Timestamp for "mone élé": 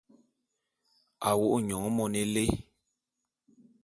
1.95-2.45